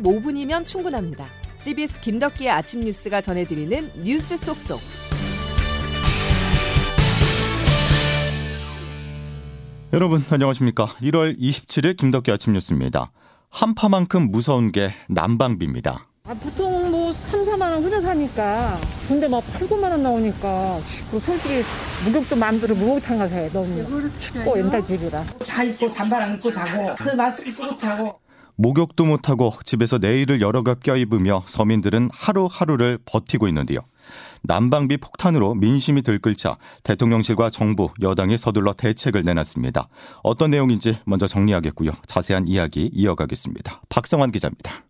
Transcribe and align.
15분이면 0.00 0.66
충분합니다. 0.66 1.26
CBS 1.58 2.00
김덕기의 2.00 2.50
아침 2.50 2.80
뉴스가 2.80 3.20
전해드리는 3.20 3.90
뉴스 4.02 4.36
속속. 4.36 4.80
여러분 9.92 10.24
안녕하십니까? 10.28 10.86
1월 11.02 11.38
27일 11.38 11.96
김덕기 11.96 12.32
아침 12.32 12.52
뉴스입니다. 12.52 13.12
한파만큼 13.50 14.30
무서운 14.32 14.72
게 14.72 14.92
난방비입니다. 15.08 16.08
아, 16.26 16.34
보통 16.34 16.90
뭐 16.90 17.12
3, 17.12 17.44
4만 17.44 17.60
원 17.70 17.82
후져 17.84 18.00
사니까 18.00 18.78
근데 19.06 19.28
막 19.28 19.44
8, 19.52 19.68
9만 19.68 19.90
원 19.90 20.02
나오니까 20.02 20.80
그 21.10 21.20
솔직히 21.20 21.62
목욕도 22.06 22.34
마음대로 22.34 22.74
목욕탕 22.74 23.18
가서 23.18 23.34
해. 23.36 23.48
너무 23.52 24.10
춥고 24.18 24.58
옛날 24.58 24.84
집이라. 24.84 25.22
다 25.46 25.62
입고 25.62 25.88
잠바랑 25.90 26.34
입고 26.34 26.50
자고 26.50 26.96
그 26.96 27.10
마스크 27.10 27.50
쓰고 27.50 27.76
자고 27.76 28.18
목욕도 28.56 29.04
못하고 29.04 29.52
집에서 29.64 29.98
내일을 29.98 30.40
여러 30.40 30.62
겹 30.62 30.82
껴입으며 30.82 31.42
서민들은 31.46 32.10
하루하루를 32.12 32.98
버티고 33.04 33.48
있는데요. 33.48 33.80
난방비 34.42 34.98
폭탄으로 34.98 35.54
민심이 35.54 36.02
들끓자 36.02 36.58
대통령실과 36.82 37.50
정부, 37.50 37.90
여당이 38.00 38.36
서둘러 38.36 38.74
대책을 38.74 39.24
내놨습니다. 39.24 39.88
어떤 40.22 40.50
내용인지 40.50 40.98
먼저 41.06 41.26
정리하겠고요. 41.26 41.92
자세한 42.06 42.46
이야기 42.46 42.90
이어가겠습니다. 42.92 43.82
박성환 43.88 44.30
기자입니다. 44.30 44.83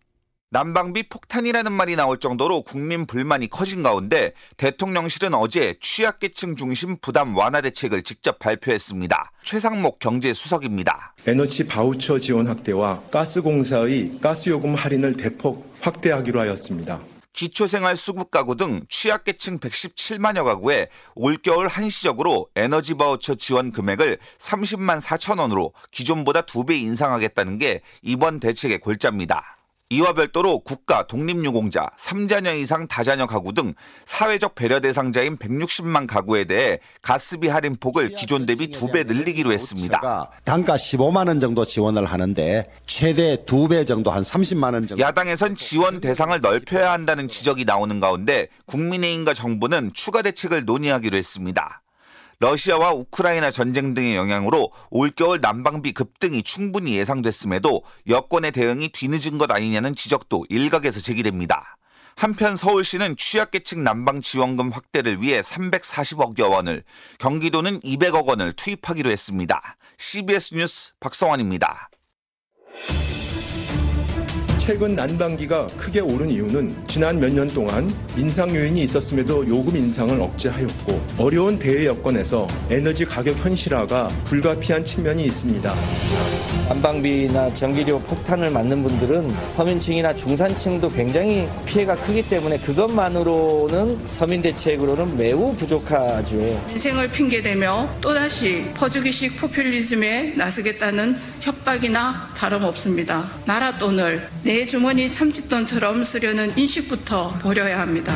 난방비 0.55 1.09
폭탄이라는 1.09 1.69
말이 1.73 1.97
나올 1.97 2.17
정도로 2.17 2.61
국민 2.61 3.05
불만이 3.05 3.49
커진 3.49 3.83
가운데 3.83 4.31
대통령실은 4.55 5.33
어제 5.33 5.75
취약계층 5.81 6.55
중심 6.55 6.95
부담 7.01 7.35
완화 7.35 7.59
대책을 7.59 8.03
직접 8.03 8.39
발표했습니다. 8.39 9.33
최상목 9.43 9.99
경제수석입니다. 9.99 11.13
에너지 11.27 11.67
바우처 11.67 12.19
지원 12.19 12.47
확대와 12.47 13.01
가스공사의 13.11 14.19
가스요금 14.21 14.75
할인을 14.75 15.17
대폭 15.17 15.75
확대하기로 15.81 16.39
하였습니다. 16.39 17.01
기초생활 17.33 17.97
수급 17.97 18.31
가구 18.31 18.55
등 18.55 18.85
취약계층 18.87 19.59
117만여 19.59 20.45
가구에 20.45 20.87
올겨울 21.15 21.67
한시적으로 21.67 22.47
에너지 22.55 22.93
바우처 22.93 23.35
지원 23.35 23.73
금액을 23.73 24.19
30만 24.37 25.01
4천 25.01 25.39
원으로 25.39 25.73
기존보다 25.91 26.43
2배 26.43 26.79
인상하겠다는 26.79 27.57
게 27.57 27.81
이번 28.01 28.39
대책의 28.39 28.79
골자입니다. 28.79 29.54
이와 29.91 30.13
별도로 30.13 30.61
국가 30.61 31.05
독립유공자, 31.05 31.91
3자녀 31.99 32.59
이상 32.59 32.87
다자녀 32.87 33.27
가구 33.27 33.53
등 33.53 33.75
사회적 34.05 34.55
배려 34.55 34.79
대상자인 34.79 35.37
160만 35.37 36.07
가구에 36.07 36.45
대해 36.45 36.79
가스비 37.03 37.49
할인 37.49 37.75
폭을 37.79 38.09
기존 38.09 38.47
대비 38.47 38.71
2배 38.71 39.05
늘리기로 39.05 39.51
했습니다. 39.53 40.31
단가 40.43 40.75
15만 40.75 41.27
원 41.27 41.39
정도 41.39 41.63
지원을 41.63 42.05
하는데 42.05 42.67
최대 42.87 43.37
2배 43.45 43.85
정도 43.85 44.09
한 44.09 44.23
30만 44.23 44.73
원 44.73 44.87
정도. 44.87 45.03
야당에선 45.03 45.55
지원 45.55 46.01
대상을 46.01 46.41
넓혀야 46.41 46.91
한다는 46.91 47.27
지적이 47.27 47.65
나오는 47.65 47.99
가운데 47.99 48.47
국민의힘과 48.65 49.35
정부는 49.35 49.91
추가 49.93 50.23
대책을 50.23 50.65
논의하기로 50.65 51.15
했습니다. 51.15 51.83
러시아와 52.39 52.91
우크라이나 52.91 53.51
전쟁 53.51 53.93
등의 53.93 54.15
영향으로 54.15 54.71
올겨울 54.89 55.39
난방비 55.41 55.93
급등이 55.93 56.43
충분히 56.43 56.97
예상됐음에도 56.97 57.83
여권의 58.07 58.51
대응이 58.51 58.89
뒤늦은 58.89 59.37
것 59.37 59.51
아니냐는 59.51 59.95
지적도 59.95 60.45
일각에서 60.49 60.99
제기됩니다. 60.99 61.77
한편 62.15 62.55
서울시는 62.55 63.17
취약계층 63.17 63.83
난방 63.83 64.21
지원금 64.21 64.71
확대를 64.71 65.21
위해 65.21 65.41
340억여 65.41 66.49
원을, 66.49 66.83
경기도는 67.19 67.81
200억 67.81 68.25
원을 68.25 68.53
투입하기로 68.53 69.11
했습니다. 69.11 69.77
CBS 69.97 70.53
뉴스 70.53 70.93
박성환입니다. 71.01 71.89
최근 74.65 74.95
난방비가 74.95 75.67
크게 75.77 75.99
오른 75.99 76.27
이유는 76.27 76.75
지난 76.87 77.19
몇 77.19 77.31
년 77.31 77.47
동안 77.49 77.93
인상 78.17 78.49
요인이 78.55 78.81
있었음에도 78.81 79.47
요금 79.47 79.75
인상을 79.75 80.19
억제하였고 80.19 81.01
어려운 81.19 81.59
대외 81.59 81.85
여건에서 81.85 82.47
에너지 82.71 83.05
가격 83.05 83.37
현실화가 83.45 84.07
불가피한 84.23 84.83
측면이 84.83 85.23
있습니다. 85.25 85.75
난방비나 86.69 87.53
전기료 87.53 87.99
폭탄을 87.99 88.49
맞는 88.49 88.81
분들은 88.81 89.29
서민층이나 89.49 90.15
중산층도 90.15 90.89
굉장히 90.89 91.47
피해가 91.67 91.95
크기 91.97 92.27
때문에 92.27 92.57
그것만으로는 92.57 93.99
서민 94.09 94.41
대책으로는 94.41 95.15
매우 95.15 95.53
부족하죠. 95.57 96.37
인생을 96.71 97.07
핑계대며 97.09 97.97
또다시 98.01 98.65
퍼주기식 98.73 99.37
포퓰리즘에 99.37 100.33
나서겠다는 100.37 101.17
협박이나 101.41 102.31
다름없습니다. 102.35 103.29
나라 103.45 103.77
돈을 103.77 104.27
내 104.41 104.54
주머니 104.63 105.07
삼짓돈처럼 105.07 106.03
쓰려는 106.03 106.55
인식부터 106.55 107.29
버려야 107.41 107.79
합니다. 107.79 108.13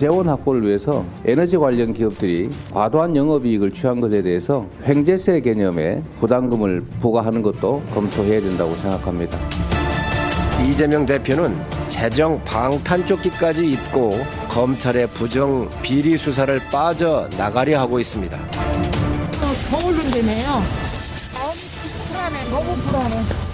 재원 0.00 0.28
확보를 0.28 0.62
위해서 0.66 1.04
에너지 1.24 1.56
관련 1.56 1.92
기업들이 1.92 2.48
과도한 2.72 3.16
영업이익을 3.16 3.72
취한 3.72 4.00
것에 4.00 4.22
대해서 4.22 4.66
횡재세 4.84 5.40
개념의 5.40 6.02
부담금을 6.20 6.84
부과하는 7.00 7.42
것도 7.42 7.82
검토해야 7.92 8.40
된다고 8.40 8.74
생각합니다. 8.76 9.38
이재명 10.64 11.04
대표는 11.04 11.56
재정 11.88 12.42
방탄 12.44 13.06
조끼까지 13.06 13.72
입고 13.72 14.10
검찰의 14.48 15.08
부정 15.08 15.68
비리 15.82 16.16
수사를 16.16 16.60
빠져 16.70 17.28
나가려 17.36 17.78
하고 17.80 17.98
있습니다. 18.00 18.38
더 19.70 19.76
오른다며요. 19.76 20.62
마음이 21.34 21.60
불안해. 22.08 22.50
너무 22.50 22.76
불안해. 22.82 23.47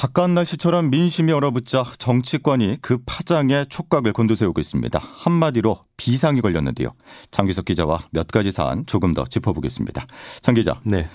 바깥 0.00 0.30
날씨처럼 0.30 0.88
민심이 0.88 1.30
얼어붙자 1.30 1.84
정치권이 1.98 2.78
그 2.80 3.00
파장에 3.04 3.66
촉각을 3.68 4.14
곤두세우고 4.14 4.58
있습니다. 4.58 4.98
한마디로 4.98 5.78
비상이 5.98 6.40
걸렸는데요. 6.40 6.94
장기석 7.30 7.66
기자와 7.66 7.98
몇 8.10 8.26
가지 8.28 8.50
사안 8.50 8.86
조금 8.86 9.12
더 9.12 9.26
짚어보겠습니다. 9.26 10.06
장 10.40 10.54
기자. 10.54 10.80
네. 10.86 11.06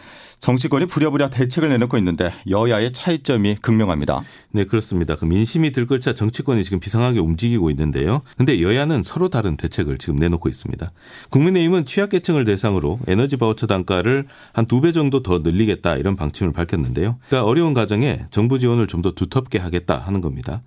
정치권이 0.45 0.85
부랴부랴 0.85 1.31
대책을 1.31 1.69
내놓고 1.69 1.97
있는데 1.97 2.31
여야의 2.47 2.91
차이점이 2.91 3.55
극명합니다. 3.63 4.21
네, 4.51 4.65
그렇습니다. 4.65 5.15
그 5.15 5.25
민심이 5.25 5.71
들끓자 5.71 6.13
정치권이 6.13 6.63
지금 6.63 6.79
비상하게 6.79 7.19
움직이고 7.19 7.71
있는데요. 7.71 8.21
근데 8.37 8.61
여야는 8.61 9.01
서로 9.01 9.29
다른 9.29 9.57
대책을 9.57 9.97
지금 9.97 10.17
내놓고 10.17 10.47
있습니다. 10.47 10.91
국민의힘은 11.31 11.85
취약계층을 11.87 12.45
대상으로 12.45 12.99
에너지 13.07 13.37
바우처 13.37 13.65
단가를 13.65 14.27
한 14.53 14.67
두 14.67 14.81
배 14.81 14.91
정도 14.91 15.23
더 15.23 15.39
늘리겠다 15.39 15.95
이런 15.95 16.15
방침을 16.15 16.53
밝혔는데요. 16.53 17.17
그러니까 17.27 17.47
어려운 17.49 17.73
가정에 17.73 18.19
정부 18.29 18.59
지원을 18.59 18.85
좀 18.85 19.01
더 19.01 19.11
두텁게 19.13 19.57
하겠다 19.57 19.97
하는 19.97 20.21
겁니다. 20.21 20.61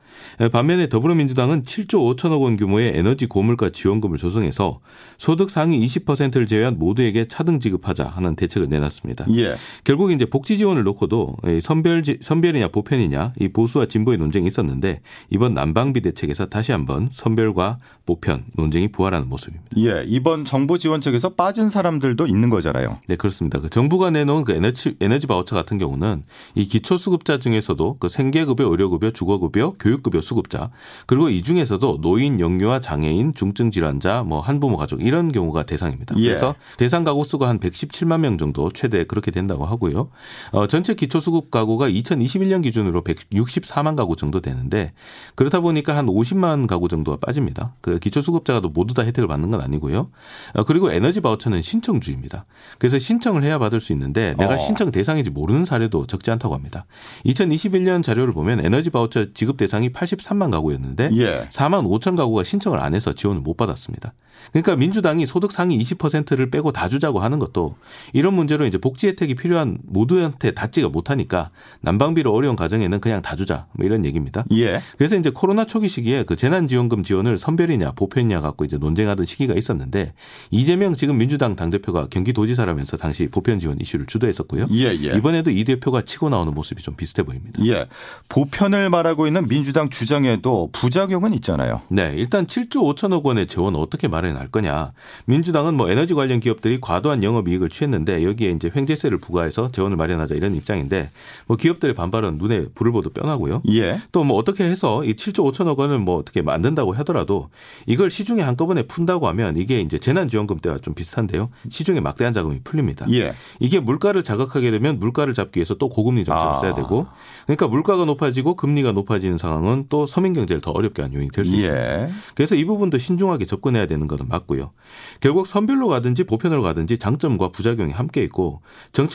반면에 0.51 0.89
더불어민주당은 0.89 1.63
7조 1.63 2.17
5천억 2.17 2.43
원 2.43 2.57
규모의 2.57 2.93
에너지 2.97 3.27
고물가 3.27 3.71
지원금을 3.71 4.19
조성해서 4.19 4.81
소득 5.19 5.51
상위 5.51 5.79
20%를 5.87 6.47
제외한 6.47 6.79
모두에게 6.81 7.27
차등 7.27 7.61
지급하자 7.61 8.09
하는 8.09 8.35
대책을 8.35 8.69
내놨습니다. 8.69 9.27
예. 9.37 9.55
결국 9.85 10.13
이제 10.13 10.25
복지 10.25 10.59
지원을 10.59 10.85
놓고도 10.85 11.37
선별 11.63 12.03
선별이냐 12.21 12.69
보편이냐 12.69 13.33
이 13.41 13.49
보수와 13.49 13.87
진보의 13.87 14.19
논쟁이 14.19 14.47
있었는데 14.47 15.01
이번 15.31 15.55
난방비 15.55 16.01
대책에서 16.01 16.47
다시 16.47 16.73
한번 16.73 17.09
선별과 17.11 17.79
보편 18.07 18.45
논쟁이 18.55 18.89
부활하는 18.89 19.29
모습입니다. 19.29 19.67
예, 19.79 20.05
이번 20.07 20.45
정부 20.45 20.79
지원책에서 20.79 21.31
빠진 21.31 21.69
사람들도 21.69 22.27
있는 22.27 22.51
거잖아요. 22.51 22.99
네, 23.07 23.17
그렇습니다. 23.17 23.61
그 23.61 23.69
정부가 23.69 24.11
내놓은 24.11 24.45
그 24.45 24.53
에너지 24.53 24.97
에너지 25.01 25.27
바우처 25.27 25.55
같은 25.55 25.79
경우는 25.79 26.25
이 26.55 26.67
기초 26.67 26.97
수급자 26.97 27.39
중에서도 27.39 27.97
그 27.99 28.09
생계급여, 28.09 28.65
의료급여, 28.65 29.11
주거급여, 29.11 29.75
교육급여 29.79 30.21
수급자 30.21 30.71
그리고 31.07 31.29
이 31.29 31.43
중에서도 31.43 31.99
노인, 32.01 32.41
영유아, 32.41 32.81
장애인, 32.81 33.35
중증 33.35 33.71
질환자, 33.71 34.23
뭐 34.23 34.41
한부모 34.41 34.77
가족 34.77 35.03
이런 35.03 35.33
경우가 35.33 35.65
대상입니다. 35.65 36.17
예. 36.19 36.25
그래서 36.25 36.55
대상 36.79 37.05
가구 37.05 37.25
수가 37.25 37.49
한 37.49 37.59
117만 37.59 38.21
명 38.21 38.39
정도 38.39 38.71
최대 38.71 39.05
그렇게 39.05 39.31
된다 39.31 39.48
고 39.57 39.65
하고요. 39.65 40.11
어, 40.53 40.67
전체 40.67 40.95
기초 40.95 41.21
수급 41.21 41.51
가구가 41.51 41.89
2021년 41.89 42.63
기준으로 42.63 43.03
164만 43.03 43.97
가구 43.97 44.17
정도 44.17 44.41
되는데 44.41 44.93
그렇다 45.35 45.61
보니까 45.61 45.97
한 45.97 46.07
50만 46.07 46.67
가구 46.67 46.89
정도가 46.89 47.19
빠집니다. 47.19 47.75
그 47.81 47.99
기초 47.99 48.21
수급자가 48.21 48.61
모두 48.73 48.95
다 48.95 49.03
혜택을 49.03 49.29
받는 49.29 49.51
건 49.51 49.61
아니고요. 49.61 50.11
어, 50.55 50.65
그리고 50.65 50.93
에너지 50.93 51.21
바우처는 51.21 51.63
신청주의입니다. 51.63 52.47
그래서 52.79 52.99
신청을 52.99 53.43
해야 53.43 53.59
받을 53.59 53.81
수 53.81 53.93
있는데 53.93 54.35
내가 54.39 54.55
어. 54.55 54.59
신청 54.59 54.91
대상인지 54.91 55.31
모르는 55.31 55.65
사례도 55.65 56.07
적지 56.07 56.31
않다고 56.31 56.55
합니다. 56.55 56.87
2021년 57.27 58.03
자료를 58.03 58.33
보면 58.33 58.65
에너지 58.65 58.91
바우처 58.91 59.33
지급 59.35 59.57
대상이 59.57 59.91
83만 59.91 60.51
가구였는데 60.51 61.11
예. 61.17 61.49
4만 61.51 61.87
5천 61.87 62.17
가구가 62.17 62.45
신청을 62.45 62.81
안 62.81 62.95
해서 62.95 63.13
지원을 63.13 63.43
못 63.43 63.57
받았습니다. 63.57 64.15
그러니까 64.53 64.77
민주당이 64.77 65.27
소득 65.27 65.53
상위 65.53 65.79
20%를 65.79 66.51
빼고 66.51 66.73
다 66.73 66.89
주자고 66.89 67.21
하는 67.21 67.39
것도 67.39 67.77
이런 68.13 68.35
문제로 68.35 68.67
이제 68.67 68.79
복지 68.79 69.09
혜택이 69.09 69.35
필요한 69.39 69.79
모두한테 69.85 70.51
닿지가 70.51 70.91
못하니까 70.91 71.51
난방비로 71.81 72.31
어려운 72.31 72.57
가정에는 72.57 73.01
그냥 73.01 73.23
다 73.23 73.35
주자 73.37 73.67
뭐 73.73 73.87
이런 73.87 74.05
얘기입니다. 74.05 74.45
예. 74.53 74.83
그래서 74.99 75.17
이제 75.17 75.31
코로나 75.31 75.65
초기 75.65 75.89
시기에 75.89 76.25
그 76.25 76.37
재난지원금 76.37 77.03
지원을 77.03 77.39
선별이냐 77.39 77.93
보편이냐 77.93 78.43
갖고 78.43 78.67
이제 78.67 78.77
논쟁하던 78.77 79.25
시기가 79.25 79.55
있었는데 79.55 80.13
이재명 80.51 80.95
지금 80.95 81.17
민주당 81.17 81.57
당대표가 81.57 82.09
경기도지사라면서 82.09 82.99
당시 82.99 83.29
보편 83.29 83.59
지원 83.59 83.81
이슈를 83.81 84.05
주도했었고요. 84.05 84.67
예, 84.73 84.87
예. 84.87 85.17
이번에도 85.17 85.51
이 85.51 85.65
대표가 85.65 86.03
치고 86.03 86.29
나오는 86.29 86.53
모습이 86.53 86.83
좀 86.83 86.95
비슷해 86.95 87.23
보입니다. 87.23 87.65
예. 87.65 87.87
보편을 88.29 88.91
말하고 88.91 89.27
있는 89.27 89.49
민주당 89.49 89.89
주장에도 89.89 90.69
부작용은 90.73 91.33
있잖아요. 91.35 91.81
네, 91.89 92.13
일단 92.17 92.47
7조 92.47 92.95
5천억 92.95 93.25
원의 93.25 93.47
재원 93.47 93.77
어떻게 93.77 94.09
마련할 94.09 94.49
거냐. 94.49 94.93
민주당은 95.27 95.75
뭐 95.75 95.91
에너지 95.91 96.15
관련 96.15 96.41
기업들이 96.41 96.81
과도한 96.81 97.23
영업 97.23 97.49
이익을 97.49 97.69
취했는데 97.69 98.25
여기에 98.25 98.51
이제 98.51 98.71
횡재세를 98.75 99.19
부과해서 99.29 99.71
재원을 99.71 99.97
마련하자 99.97 100.35
이런 100.35 100.55
입장인데 100.55 101.11
뭐 101.47 101.57
기업들의 101.57 101.95
반발은 101.95 102.39
눈에 102.39 102.67
불을 102.75 102.93
보듯 102.93 103.15
뻔하고요. 103.15 103.63
예. 103.71 104.01
또 104.13 104.29
뭐 104.29 104.37
어떻게 104.37 104.65
해서 104.65 105.05
이 105.05 105.15
7조 105.15 105.51
5천억 105.51 105.79
원을 105.79 105.99
뭐 106.01 106.17
어떻게 106.19 106.43
만든다고 106.43 106.93
하더라도 106.97 107.49
이걸 107.87 108.11
시중에 108.11 108.43
한꺼번에 108.43 108.83
푼다고 108.83 109.27
하면 109.29 109.57
이게 109.57 109.81
이제 109.81 109.99
재난지원금 109.99 110.59
때와 110.59 110.79
좀 110.79 110.93
비슷한데요. 110.93 111.49
시중에 111.71 112.01
막대한 112.01 112.33
자금이 112.35 112.61
풀립니다. 112.65 113.07
예. 113.13 113.33
이게 113.61 113.81
물가를 113.81 114.23
자극하게 114.23 114.71
되면 114.71 114.99
물가를 114.99 115.33
잡기 115.35 115.59
위해서 115.59 115.75
또 115.75 115.89
고금리 115.89 116.25
정책을 116.25 116.51
아. 116.51 116.55
써야 116.55 116.75
되고 116.75 117.07
그러니까 117.47 117.69
물가가 117.69 118.05
높아지고 118.05 118.55
금리가 118.57 118.93
높아지는 118.93 119.39
상황은 119.39 119.87
또 119.89 120.07
서민 120.07 120.35
경제를 120.35 120.61
더 120.61 120.73
어렵게 120.73 121.01
하는 121.03 121.15
요인이 121.17 121.31
될수 121.31 121.55
예. 121.55 121.59
있습니다. 121.59 122.09
그래서 122.35 122.55
이 122.55 122.65
부분도 122.65 122.99
신중하게 122.99 123.47
접근해야 123.47 123.87
되는 123.87 124.07
것은 124.07 124.29
맞고요. 124.29 124.73
결국 125.21 125.47
선별로 125.47 125.89
가든지 125.89 126.25
보편으로 126.25 126.63
가든지 126.63 126.99
장점과 126.99 127.49
부작용이 127.49 127.93
함께 127.93 128.23
있고 128.25 128.61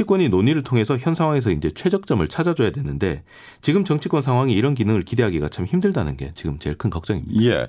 정치권이 0.03 0.29
논의를 0.29 0.63
통해서 0.63 0.97
현 0.97 1.15
상황에서 1.15 1.51
이제 1.51 1.69
최적점을 1.69 2.25
찾아줘야 2.27 2.71
되는데 2.71 3.23
지금 3.61 3.83
정치권 3.83 4.21
상황이 4.21 4.53
이런 4.53 4.75
기능을 4.75 5.03
기대하기가 5.03 5.49
참 5.49 5.65
힘들다는 5.65 6.17
게 6.17 6.31
지금 6.35 6.59
제일 6.59 6.77
큰 6.77 6.89
걱정입니다. 6.89 7.43
예. 7.43 7.67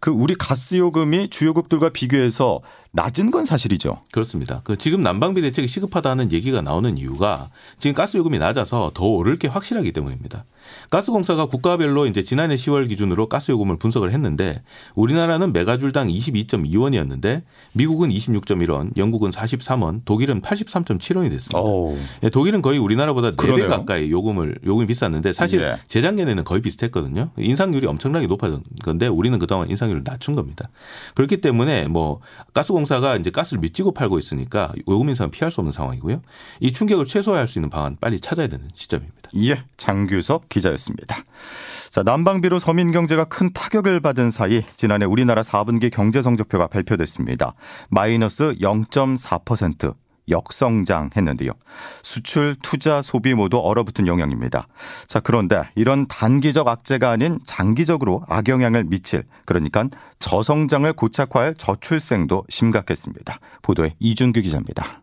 그 0.00 0.10
우리 0.10 0.34
가스 0.34 0.76
요금이 0.76 1.30
주요국들과 1.30 1.90
비교해서 1.90 2.60
낮은 2.94 3.32
건 3.32 3.44
사실이죠. 3.44 4.00
그렇습니다. 4.12 4.60
그 4.62 4.76
지금 4.76 5.02
난방비 5.02 5.42
대책이 5.42 5.66
시급하다는 5.66 6.30
얘기가 6.30 6.62
나오는 6.62 6.96
이유가 6.96 7.50
지금 7.78 7.92
가스 7.92 8.16
요금이 8.16 8.38
낮아서 8.38 8.92
더 8.94 9.06
오를 9.06 9.36
게 9.36 9.48
확실하기 9.48 9.90
때문입니다. 9.90 10.44
가스공사가 10.90 11.46
국가별로 11.46 12.06
이제 12.06 12.22
지난해 12.22 12.54
10월 12.54 12.88
기준으로 12.88 13.28
가스 13.28 13.50
요금을 13.50 13.78
분석을 13.78 14.12
했는데 14.12 14.62
우리나라는 14.94 15.52
메가줄당 15.52 16.08
22.2원이었는데 16.08 17.42
미국은 17.72 18.10
26.1원, 18.10 18.96
영국은 18.96 19.30
43원, 19.30 20.02
독일은 20.04 20.40
83.7원이 20.40 21.30
됐습니다. 21.30 21.58
오. 21.60 21.98
예, 22.22 22.30
독일은 22.30 22.62
거의 22.62 22.78
우리나라보다 22.78 23.32
4배 23.32 23.36
그러네요. 23.36 23.68
가까이 23.68 24.10
요금을 24.10 24.60
요금이 24.64 24.86
비쌌는데 24.86 25.32
사실 25.32 25.60
예. 25.62 25.76
재작년에는 25.88 26.44
거의 26.44 26.62
비슷했거든요. 26.62 27.30
인상률이 27.36 27.86
엄청나게 27.86 28.28
높아진 28.28 28.62
건데 28.84 29.08
우리는 29.08 29.38
그동안 29.38 29.68
인상률을 29.68 30.02
낮춘 30.04 30.34
겁니다. 30.36 30.70
그렇기 31.14 31.40
때문에 31.40 31.88
뭐 31.88 32.20
가스공 32.52 32.83
사가 32.84 33.16
이제 33.16 33.30
가스를 33.30 33.60
미치고 33.60 33.92
팔고 33.92 34.18
있으니까 34.18 34.72
요금 34.88 35.08
인상 35.08 35.30
피할 35.30 35.50
수 35.50 35.60
없는 35.60 35.72
상황이고요. 35.72 36.22
이 36.60 36.72
충격을 36.72 37.04
최소화할 37.04 37.46
수 37.46 37.58
있는 37.58 37.70
방안 37.70 37.96
빨리 38.00 38.20
찾아야 38.20 38.46
되는 38.46 38.68
시점입니다. 38.74 39.30
예, 39.36 39.64
장규석 39.76 40.48
기자였습니다. 40.48 41.16
자, 41.90 42.02
난방비로 42.02 42.58
서민 42.58 42.92
경제가 42.92 43.24
큰 43.24 43.52
타격을 43.52 44.00
받은 44.00 44.30
사이 44.30 44.62
지난해 44.76 45.06
우리나라 45.06 45.42
4분기 45.42 45.90
경제 45.92 46.22
성적표가 46.22 46.66
발표됐습니다. 46.66 47.54
마이너스 47.88 48.54
0.4% 48.60 49.94
역성장했는데요. 50.28 51.52
수출, 52.02 52.56
투자, 52.62 53.02
소비 53.02 53.34
모두 53.34 53.58
얼어붙은 53.58 54.06
영향입니다. 54.06 54.66
자, 55.06 55.20
그런데 55.20 55.62
이런 55.74 56.06
단기적 56.06 56.68
악재가 56.68 57.10
아닌 57.10 57.38
장기적으로 57.44 58.24
악영향을 58.28 58.84
미칠 58.84 59.24
그러니까 59.44 59.88
저성장을 60.18 60.92
고착화할 60.92 61.54
저출생도 61.56 62.44
심각했습니다. 62.48 63.38
보도에 63.62 63.94
이준규 63.98 64.42
기자입니다. 64.42 65.02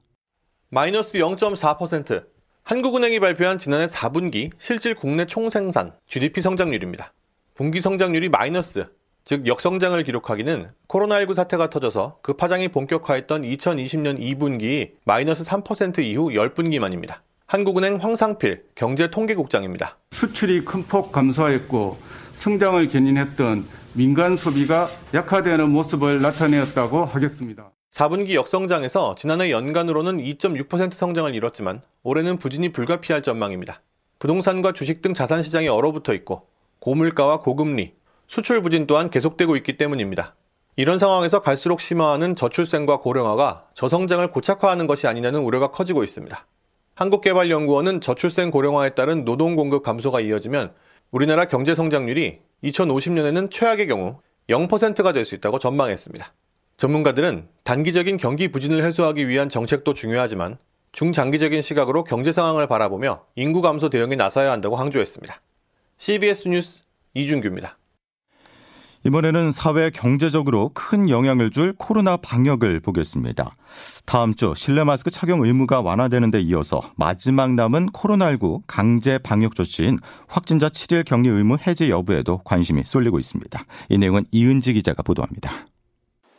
마이너스 0.70 1.18
0.4% 1.18 2.26
한국은행이 2.64 3.20
발표한 3.20 3.58
지난해 3.58 3.88
4분기 3.88 4.52
실질 4.58 4.96
국내 4.96 5.26
총생산 5.26 5.94
GDP 6.08 6.42
성장률입니다. 6.42 7.14
분기 7.54 7.82
성장률이 7.82 8.30
마이너스, 8.30 8.88
즉 9.24 9.48
역성장을 9.48 10.04
기록하기는 10.04 10.70
코로나19 10.88 11.34
사태가 11.36 11.70
터져서 11.70 12.20
그 12.22 12.34
파장이 12.34 12.70
본격화했던 12.70 13.44
2020년 13.44 14.20
2분기 14.20 14.94
마이너스 15.06 15.44
3% 15.44 16.00
이후 16.00 16.30
10분기 16.30 16.80
만입니다. 16.80 17.24
한국은행 17.46 17.98
황상필 17.98 18.64
경제통계국장입니다. 18.76 19.98
수출이 20.12 20.64
큰 20.66 20.86
폭 20.88 21.12
감소했고 21.12 21.98
성장을 22.36 22.88
견인했던 22.88 23.66
민간 23.94 24.38
소비가 24.38 24.90
약화되는 25.14 25.70
모습을 25.70 26.22
나타내었다고 26.22 27.06
하겠습니다. 27.06 27.72
4분기 27.92 28.34
역성장에서 28.34 29.16
지난해 29.16 29.52
연간으로는 29.52 30.18
2.6% 30.18 30.94
성장을 30.94 31.36
이뤘지만 31.36 31.82
올해는 32.04 32.38
부진이 32.38 32.72
불가피할 32.72 33.22
전망입니다. 33.22 33.82
부동산과 34.20 34.72
주식 34.72 35.02
등 35.02 35.14
자산 35.14 35.42
시장이 35.42 35.68
얼어붙어 35.68 36.14
있고 36.14 36.48
고물가와 36.80 37.42
고금리, 37.42 37.94
수출 38.32 38.62
부진 38.62 38.88
또한 38.88 39.10
계속되고 39.10 39.58
있기 39.58 39.76
때문입니다. 39.76 40.36
이런 40.78 40.98
상황에서 40.98 41.42
갈수록 41.42 41.82
심화하는 41.82 42.38
저출생과 42.38 43.02
고령화가 43.02 43.68
저성장을 43.74 44.26
고착화하는 44.32 44.88
것이 44.88 45.06
아니냐는 45.06 45.42
우려가 45.42 45.72
커지고 45.72 46.02
있습니다. 46.02 46.48
한국개발연구원은 46.96 48.00
저출생 48.00 48.50
고령화에 48.50 48.92
따른 48.92 49.26
노동 49.26 49.58
공급 49.58 49.84
감소가 49.84 50.22
이어지면 50.22 50.72
우리나라 51.12 51.44
경제 51.44 51.76
성장률이 51.76 52.40
2050년에는 52.64 53.52
최악의 53.52 53.88
경우 53.88 54.22
0%가 54.48 55.12
될 55.12 55.26
수 55.26 55.36
있다고 55.36 55.60
전망했습니다. 55.60 56.34
전문가들은 56.78 57.50
단기적인 57.66 58.16
경기 58.16 58.48
부진을 58.48 58.82
해소하기 58.86 59.28
위한 59.28 59.50
정책도 59.50 59.94
중요하지만 59.94 60.58
중장기적인 60.94 61.62
시각으로 61.62 62.06
경제 62.06 62.32
상황을 62.32 62.68
바라보며 62.68 63.26
인구 63.36 63.62
감소 63.62 63.90
대응에 63.90 64.16
나서야 64.16 64.54
한다고 64.54 64.78
강조했습니다. 64.78 65.42
CBS 65.98 66.48
뉴스 66.48 66.84
이준규입니다. 67.14 67.78
이번에는 69.04 69.52
사회 69.52 69.90
경제적으로 69.90 70.72
큰 70.74 71.10
영향을 71.10 71.50
줄 71.50 71.74
코로나 71.78 72.18
방역을 72.18 72.82
보겠습니다. 72.82 73.56
다음 74.06 74.36
주 74.36 74.54
실내 74.56 74.84
마스크 74.84 75.10
착용 75.10 75.44
의무가 75.44 75.82
완화되는 75.82 76.30
데 76.30 76.40
이어서 76.42 76.82
마지막 76.96 77.54
남은 77.54 77.88
코로나19 77.88 78.62
강제 78.68 79.18
방역 79.18 79.56
조치인 79.56 79.98
확진자 80.28 80.68
7일 80.70 81.06
격리 81.06 81.30
의무 81.30 81.58
해제 81.66 81.90
여부에도 81.90 82.40
관심이 82.44 82.84
쏠리고 82.86 83.18
있습니다. 83.18 83.66
이 83.90 83.98
내용은 83.98 84.26
이은지 84.32 84.74
기자가 84.74 85.02
보도합니다. 85.02 85.66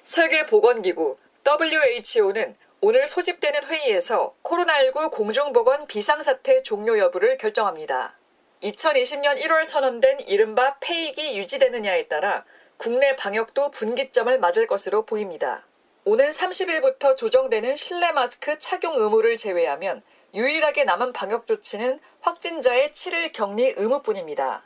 세계보건기구 0.05 1.17
WHO는 1.47 2.55
오늘 2.81 3.07
소집되는 3.07 3.65
회의에서 3.65 4.35
코로나19 4.43 5.11
공중보건 5.13 5.87
비상사태 5.87 6.63
종료 6.63 6.99
여부를 6.99 7.39
결정합니다. 7.39 8.19
2020년 8.63 9.41
1월 9.41 9.65
선언된 9.65 10.21
이른바 10.21 10.77
폐익이 10.79 11.37
유지되느냐에 11.37 12.07
따라 12.07 12.45
국내 12.77 13.17
방역도 13.17 13.73
분기점을 13.73 14.39
맞을 14.39 14.69
것으로 14.69 15.05
보입니다. 15.05 15.67
오는 16.05 16.31
30일부터 16.31 17.17
조정되는 17.17 17.75
실내 17.75 18.13
마스크 18.13 18.59
착용 18.59 18.97
의무를 18.97 19.37
제외하면 19.37 20.03
유일하게 20.35 20.85
남은 20.85 21.13
방역 21.13 21.47
조치는 21.47 22.01
확진자의 22.21 22.91
7일 22.91 23.33
격리 23.33 23.75
의무뿐입니다. 23.77 24.65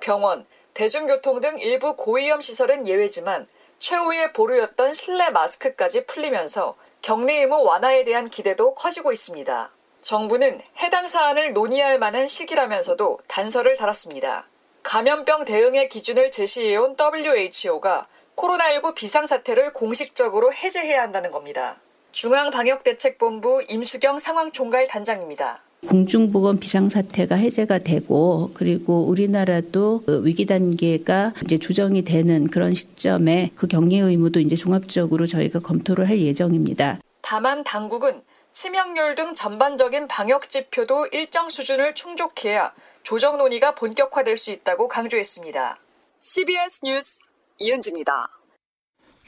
병원, 0.00 0.46
대중교통 0.74 1.40
등 1.40 1.58
일부 1.58 1.96
고위험 1.96 2.42
시설은 2.42 2.86
예외지만 2.86 3.48
최후의 3.78 4.34
보루였던 4.34 4.92
실내 4.92 5.30
마스크까지 5.30 6.04
풀리면서 6.04 6.74
격리 7.00 7.38
의무 7.38 7.64
완화에 7.64 8.04
대한 8.04 8.28
기대도 8.28 8.74
커지고 8.74 9.10
있습니다. 9.10 9.72
정부는 10.02 10.60
해당 10.78 11.06
사안을 11.06 11.52
논의할 11.52 11.98
만한 11.98 12.26
시기라면서도 12.26 13.18
단서를 13.26 13.76
달았습니다. 13.76 14.46
감염병 14.82 15.44
대응의 15.44 15.88
기준을 15.88 16.30
제시해온 16.30 16.96
WHO가 16.98 18.06
코로나19 18.36 18.94
비상사태를 18.94 19.72
공식적으로 19.72 20.52
해제해야 20.52 21.02
한다는 21.02 21.30
겁니다. 21.30 21.76
중앙방역대책본부 22.12 23.64
임수경 23.68 24.18
상황총괄 24.18 24.86
단장입니다. 24.86 25.62
공중보건 25.86 26.58
비상사태가 26.58 27.36
해제가 27.36 27.78
되고 27.78 28.50
그리고 28.54 29.04
우리나라도 29.06 30.02
그 30.06 30.24
위기 30.24 30.46
단계가 30.46 31.32
이제 31.44 31.58
조정이 31.58 32.02
되는 32.02 32.48
그런 32.48 32.74
시점에 32.74 33.50
그 33.54 33.68
격리 33.68 33.98
의무도 33.98 34.40
이제 34.40 34.56
종합적으로 34.56 35.26
저희가 35.26 35.60
검토를 35.60 36.08
할 36.08 36.20
예정입니다. 36.20 36.98
다만 37.22 37.62
당국은 37.62 38.22
치명률 38.60 39.14
등 39.14 39.36
전반적인 39.36 40.08
방역 40.08 40.50
지표도 40.50 41.06
일정 41.12 41.48
수준을 41.48 41.94
충족해야 41.94 42.72
조정 43.04 43.38
논의가 43.38 43.76
본격화될 43.76 44.36
수 44.36 44.50
있다고 44.50 44.88
강조했습니다. 44.88 45.78
CBS 46.20 46.80
뉴스 46.82 47.20
이은지입니다. 47.58 48.26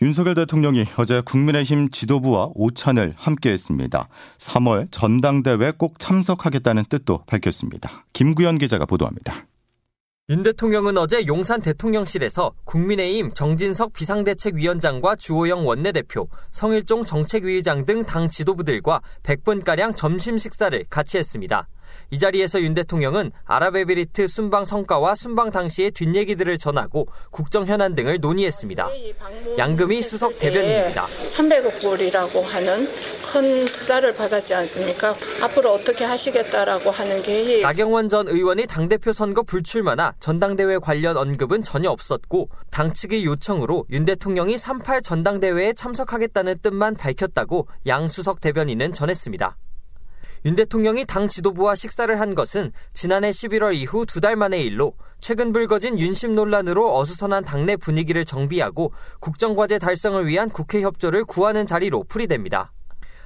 윤석열 0.03 0.35
대통령이 0.35 0.85
어제 0.97 1.21
국민의힘 1.21 1.91
지도부와 1.91 2.51
오찬을 2.57 3.15
함께했습니다. 3.17 4.09
3월 4.39 4.89
전당대회 4.91 5.75
꼭 5.79 6.01
참석하겠다는 6.01 6.87
뜻도 6.87 7.23
밝혔습니다. 7.27 8.05
김구현 8.13 8.59
기자가 8.59 8.85
보도합니다. 8.85 9.47
윤 10.31 10.45
대통령은 10.45 10.97
어제 10.97 11.27
용산 11.27 11.61
대통령실에서 11.61 12.53
국민의힘 12.65 13.33
정진석 13.33 13.93
비상대책위원장과 13.93 15.17
주호영 15.17 15.67
원내대표, 15.67 16.29
성일종 16.53 17.05
정책위의장 17.05 17.85
등 17.85 18.05
당 18.05 18.31
지도부들과 18.31 19.01
100분가량 19.25 19.97
점심 19.97 20.39
식사를 20.39 20.85
같이 20.89 21.19
했습니다. 21.19 21.67
이 22.11 22.19
자리에서 22.19 22.61
윤 22.63 22.75
대통령은 22.75 23.33
아랍에미리트 23.45 24.27
순방 24.29 24.65
성과와 24.65 25.15
순방 25.15 25.51
당시의 25.51 25.93
뒷얘기들을 25.93 26.59
전하고 26.59 27.07
국정 27.31 27.67
현안 27.67 27.95
등을 27.95 28.21
논의했습니다. 28.21 28.89
양금희 29.59 30.03
수석 30.03 30.39
대변인입니다. 30.39 31.07
300억 31.07 31.81
불이라고 31.81 32.43
하는 32.43 32.89
큰 33.33 33.65
투자를 33.67 34.13
받았지 34.15 34.55
않습니까? 34.55 35.15
앞으로 35.41 35.73
어떻게 35.73 36.05
하시겠다라고 36.05 36.91
하는 36.91 37.23
계획. 37.23 37.63
나경원 37.63 38.09
전 38.09 38.27
의원이 38.27 38.67
당대표 38.67 39.13
선거 39.13 39.43
불출마나 39.43 40.15
전당대회 40.19 40.79
관련 40.79 41.17
언급은 41.17 41.63
전혀 41.63 41.91
없었고 41.91 42.49
당 42.71 42.93
측의 42.93 43.25
요청으로 43.25 43.87
윤 43.91 44.05
대통령이 44.05 44.59
38 44.59 45.03
전당대회에 45.03 45.75
참석하겠다는 45.75 46.59
뜻만 46.61 46.97
밝혔다고 46.97 47.69
양 47.87 48.09
수석 48.09 48.41
대변인은 48.41 48.93
전했습니다. 48.93 49.57
윤 50.47 50.55
대통령이 50.55 51.05
당 51.05 51.29
지도부와 51.29 51.75
식사를 51.75 52.19
한 52.19 52.35
것은 52.35 52.73
지난해 52.95 53.31
11월 53.31 53.75
이후 53.75 54.07
두 54.07 54.21
달 54.21 54.37
만의 54.37 54.65
일로 54.65 54.95
최근 55.21 55.53
불거진 55.53 55.99
윤심 55.99 56.35
논란으로 56.35 56.97
어수선한 56.97 57.45
당내 57.45 57.77
분위기를 57.77 58.25
정비하고 58.25 58.93
국정과제 59.21 59.79
달성을 59.79 60.27
위한 60.27 60.49
국회 60.49 60.81
협조를 60.81 61.25
구하는 61.25 61.67
자리로 61.67 62.05
풀이됩니다. 62.05 62.73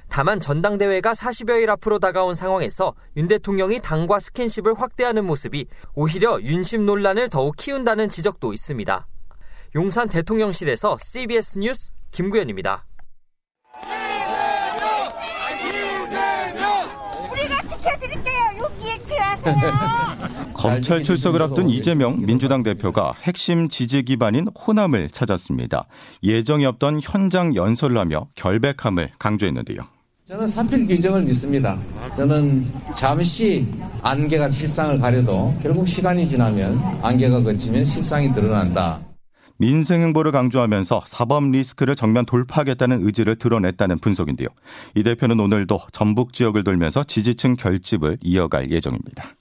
다만 0.09 0.39
전당대회가 0.41 1.13
40여일 1.13 1.69
앞으로 1.69 1.99
다가온 1.99 2.35
상황에서 2.35 2.93
윤 3.15 3.27
대통령이 3.27 3.79
당과 3.79 4.19
스킨십을 4.19 4.73
확대하는 4.77 5.25
모습이 5.25 5.67
오히려 5.95 6.39
윤심 6.41 6.85
논란을 6.85 7.29
더욱 7.29 7.55
키운다는 7.55 8.09
지적도 8.09 8.53
있습니다. 8.53 9.07
용산 9.75 10.07
대통령실에서 10.09 10.97
CBS 11.01 11.59
뉴스 11.59 11.91
김구현입니다. 12.11 12.85
검찰 20.53 21.03
출석을 21.03 21.41
앞둔 21.41 21.69
이재명 21.69 22.19
민주당 22.25 22.63
대표가 22.63 23.13
핵심 23.23 23.69
지지 23.69 24.03
기반인 24.03 24.47
호남을 24.47 25.09
찾았습니다. 25.09 25.85
예정이 26.23 26.65
없던 26.65 27.01
현장 27.03 27.55
연설을 27.55 27.97
하며 27.97 28.27
결백함을 28.35 29.11
강조했는데요. 29.19 29.79
저는 30.27 30.47
삼필 30.47 30.87
규정을 30.87 31.21
믿습니다. 31.21 31.77
저는 32.15 32.65
잠시 32.95 33.67
안개가 34.01 34.49
실상을 34.49 34.99
가려도 34.99 35.55
결국 35.61 35.87
시간이 35.87 36.27
지나면 36.27 36.81
안개가 37.03 37.43
걷히면 37.43 37.85
실상이 37.85 38.33
드러난다. 38.33 38.99
민생 39.57 40.01
행보를 40.01 40.31
강조하면서 40.31 41.03
사법 41.05 41.49
리스크를 41.51 41.95
정면 41.95 42.25
돌파하겠다는 42.25 43.05
의지를 43.05 43.35
드러냈다는 43.35 43.99
분석인데요. 43.99 44.49
이 44.95 45.03
대표는 45.03 45.39
오늘도 45.39 45.79
전북 45.91 46.33
지역을 46.33 46.63
돌면서 46.63 47.03
지지층 47.03 47.55
결집을 47.55 48.17
이어갈 48.21 48.71
예정입니다. 48.71 49.34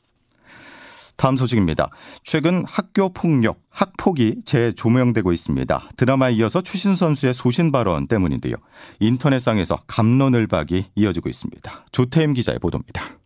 다음 1.17 1.37
소식입니다. 1.37 1.91
최근 2.23 2.65
학교 2.67 3.13
폭력, 3.13 3.61
학폭이 3.71 4.43
재조명되고 4.45 5.33
있습니다. 5.33 5.89
드라마에 5.97 6.33
이어서 6.35 6.61
추신 6.61 6.97
선수의 6.97 7.35
소신 7.35 7.73
발언 7.73 8.07
때문인데요. 8.07 8.57
인터넷상에서 9.01 9.77
감론을박이 9.87 10.87
이어지고 10.95 11.29
있습니다. 11.29 11.87
조태임 11.93 12.35
기자의 12.35 12.59
보도입니다. 12.59 13.19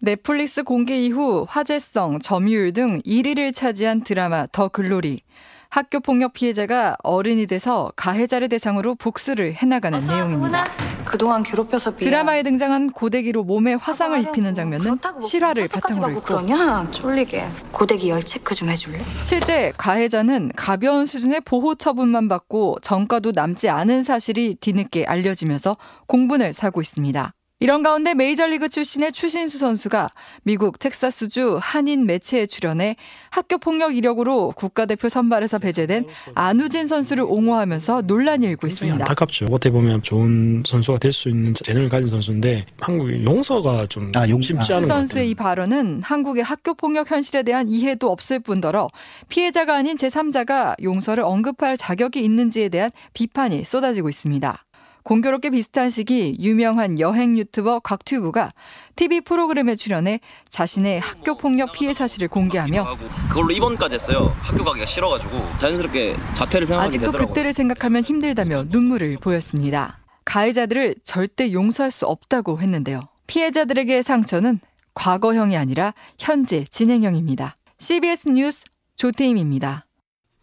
넷플릭스 0.00 0.62
공개 0.62 0.98
이후 0.98 1.46
화제성, 1.48 2.20
점유율 2.20 2.72
등 2.72 3.00
1위를 3.02 3.54
차지한 3.54 4.04
드라마 4.04 4.46
더 4.52 4.68
글로리. 4.68 5.22
학교 5.68 6.00
폭력 6.00 6.32
피해자가 6.32 6.96
어른이 7.02 7.46
돼서 7.46 7.92
가해자를 7.96 8.48
대상으로 8.48 8.94
복수를 8.94 9.54
해나가는 9.54 10.04
내용입니다. 10.06 10.66
그동안 11.04 11.42
괴롭혀서 11.42 11.92
미안. 11.92 12.10
드라마에 12.10 12.42
등장한 12.42 12.90
고데기로 12.90 13.44
몸에 13.44 13.74
화상을 13.74 14.20
입히는 14.22 14.54
장면은 14.54 14.98
실화를 15.22 15.68
바탕으로 15.72 16.10
있고 16.12 16.20
그러냐? 16.22 16.90
쫄리게. 16.90 17.46
고데기 17.70 18.10
열 18.10 18.22
체크 18.22 18.54
좀 18.54 18.70
해줄래? 18.70 19.00
실제 19.24 19.72
가해자는 19.76 20.50
가벼운 20.56 21.06
수준의 21.06 21.42
보호 21.42 21.76
처분만 21.76 22.28
받고 22.28 22.78
전과도 22.82 23.32
남지 23.32 23.68
않은 23.68 24.02
사실이 24.02 24.56
뒤늦게 24.60 25.04
알려지면서 25.06 25.76
공분을 26.08 26.52
사고 26.52 26.80
있습니다. 26.80 27.32
이런 27.58 27.82
가운데 27.82 28.12
메이저리그 28.12 28.68
출신의 28.68 29.12
추신수 29.12 29.56
선수가 29.56 30.10
미국 30.42 30.78
텍사스주 30.78 31.58
한인 31.62 32.04
매체에 32.04 32.46
출연해 32.46 32.96
학교 33.30 33.56
폭력 33.56 33.96
이력으로 33.96 34.52
국가대표 34.54 35.08
선발에서 35.08 35.58
배제된 35.58 36.04
안우진 36.34 36.86
선수를 36.86 37.24
옹호하면서 37.24 38.02
논란이 38.02 38.44
일고 38.46 38.66
있습니다. 38.66 38.96
안타깝죠. 38.98 39.46
어떻게 39.46 39.70
보면 39.70 40.02
좋은 40.02 40.64
선수가 40.66 40.98
될 40.98 41.16
수 41.16 41.30
있는 41.30 41.54
재능을 41.54 41.88
가진 41.88 42.08
선수인데 42.10 42.66
한국 42.78 43.10
용서가 43.24 43.86
좀 43.86 44.12
아, 44.14 44.28
용, 44.28 44.42
쉽지 44.42 44.74
않은 44.74 44.82
것 44.82 44.88
같아요. 44.88 45.00
선수의 45.06 45.30
이 45.30 45.34
발언은 45.34 46.02
한국의 46.02 46.44
학교 46.44 46.74
폭력 46.74 47.10
현실에 47.10 47.42
대한 47.42 47.70
이해도 47.70 48.10
없을 48.12 48.38
뿐더러 48.38 48.88
피해자가 49.30 49.74
아닌 49.76 49.96
제3자가 49.96 50.74
용서를 50.82 51.24
언급할 51.24 51.78
자격이 51.78 52.22
있는지에 52.22 52.68
대한 52.68 52.90
비판이 53.14 53.64
쏟아지고 53.64 54.10
있습니다. 54.10 54.62
공교롭게 55.06 55.50
비슷한 55.50 55.88
시기 55.88 56.36
유명한 56.40 56.98
여행 56.98 57.38
유튜버 57.38 57.78
곽튜브가 57.78 58.52
TV 58.96 59.20
프로그램에 59.20 59.76
출연해 59.76 60.18
자신의 60.48 60.98
학교 60.98 61.36
폭력 61.36 61.70
피해 61.70 61.94
사실을 61.94 62.26
공개하며 62.26 62.96
그걸로 63.28 63.52
입원까지 63.52 63.94
했어요. 63.94 64.34
학교 64.40 64.64
가기가 64.64 64.84
싫어가지고 64.84 65.58
자연스럽게 65.60 66.16
자퇴를 66.34 66.66
생각하게 66.66 66.88
아직도 66.88 67.06
되더라고요. 67.06 67.28
그때를 67.28 67.52
생각하면 67.52 68.02
힘들다며 68.02 68.64
눈물을 68.68 69.18
보였습니다. 69.20 70.00
가해자들을 70.24 70.96
절대 71.04 71.52
용서할 71.52 71.92
수 71.92 72.04
없다고 72.06 72.60
했는데요. 72.60 72.98
피해자들에게 73.28 74.02
상처는 74.02 74.58
과거형이 74.94 75.56
아니라 75.56 75.92
현재 76.18 76.64
진행형입니다. 76.68 77.54
CBS 77.78 78.30
뉴스 78.30 78.64
조태임입니다. 78.96 79.85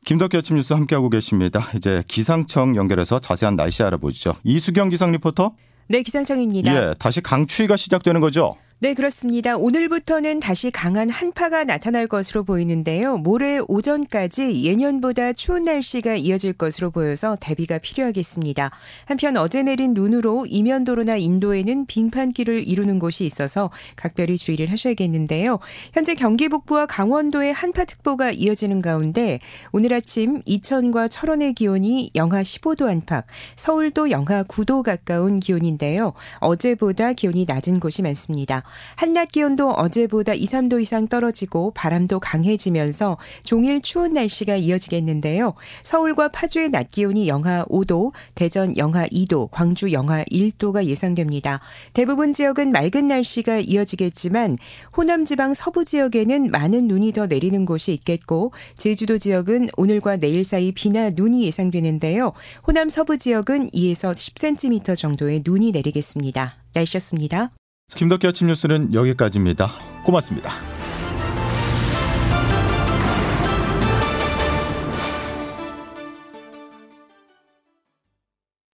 김덕기 0.06 0.38
아침 0.38 0.56
뉴스 0.56 0.74
함께하고 0.74 1.10
계십니다. 1.10 1.62
이제 1.76 2.04
기상청 2.08 2.76
연결해서 2.76 3.20
자세한 3.20 3.56
날씨 3.56 3.84
알아보죠. 3.84 4.36
이수경 4.44 4.90
기상 4.90 5.12
리포터. 5.12 5.54
네, 5.88 6.02
기상청입니다. 6.02 6.74
예, 6.74 6.94
다시 6.98 7.22
강추위가 7.22 7.76
시작되는 7.76 8.20
거죠? 8.22 8.56
네, 8.84 8.94
그렇습니다. 8.96 9.56
오늘부터는 9.56 10.42
다시 10.42 10.70
강한 10.70 11.10
한파가 11.10 11.64
나타날 11.64 12.06
것으로 12.06 12.44
보이는데요. 12.44 13.16
모레 13.16 13.62
오전까지 13.70 14.66
예년보다 14.66 15.32
추운 15.32 15.64
날씨가 15.64 16.18
이어질 16.18 16.52
것으로 16.52 16.92
보여서 16.92 17.38
대비가 17.40 17.78
필요하겠습니다. 17.78 18.72
한편 19.06 19.38
어제 19.38 19.64
내린 19.64 19.94
눈으로 19.94 20.46
이면도로나 20.50 21.16
인도에는 21.16 21.86
빙판길을 21.86 22.68
이루는 22.68 23.00
곳이 23.00 23.26
있어서 23.26 23.70
각별히 23.96 24.36
주의를 24.36 24.70
하셔야겠는데요. 24.70 25.60
현재 25.94 26.14
경기 26.14 26.50
북부와 26.50 26.86
강원도에 26.86 27.52
한파특보가 27.52 28.32
이어지는 28.32 28.82
가운데 28.82 29.40
오늘 29.72 29.94
아침 29.94 30.42
이천과 30.46 31.08
철원의 31.08 31.54
기온이 31.54 32.12
영하 32.16 32.42
15도 32.42 32.90
안팎, 32.90 33.28
서울도 33.56 34.12
영하 34.12 34.44
9도 34.44 34.84
가까운 34.84 35.40
기온인데요. 35.40 36.12
어제보다 36.42 37.14
기온이 37.14 37.46
낮은 37.48 37.80
곳이 37.80 38.02
많습니다. 38.02 38.64
한낮 38.96 39.32
기온도 39.32 39.72
어제보다 39.72 40.34
2, 40.34 40.46
3도 40.46 40.82
이상 40.82 41.08
떨어지고 41.08 41.72
바람도 41.72 42.20
강해지면서 42.20 43.18
종일 43.44 43.82
추운 43.82 44.14
날씨가 44.14 44.56
이어지겠는데요. 44.56 45.54
서울과 45.84 46.30
파주의 46.30 46.70
낮 46.70 46.90
기온이 46.90 47.28
영하 47.28 47.66
5도, 47.66 48.12
대전 48.36 48.76
영하 48.78 49.08
2도, 49.08 49.50
광주 49.52 49.92
영하 49.92 50.24
1도가 50.26 50.86
예상됩니다. 50.86 51.62
대부분 51.94 52.34
지역은 52.34 52.72
맑은 52.72 53.08
날씨가 53.08 53.60
이어지겠지만 53.60 54.58
호남 54.96 55.26
지방 55.26 55.54
서부 55.54 55.86
지역에는 55.86 56.52
많은 56.52 56.88
눈이 56.88 57.14
더 57.14 57.28
내리는 57.28 57.66
곳이 57.66 57.94
있겠고 57.94 58.52
제주도 58.78 59.18
지역은 59.18 59.70
오늘과 59.78 60.18
내일 60.18 60.44
사이 60.44 60.72
비나 60.72 61.10
눈이 61.10 61.44
예상되는데요. 61.46 62.34
호남 62.68 62.90
서부 62.90 63.18
지역은 63.18 63.70
2에서 63.72 64.14
10cm 64.14 64.98
정도의 64.98 65.42
눈이 65.46 65.72
내리겠습니다. 65.72 66.58
날씨였습니다. 66.74 67.52
김덕기 67.96 68.28
아침 68.28 68.48
뉴스는 68.48 68.94
여기까지입니다. 68.94 69.70
고맙습니다. 70.06 70.52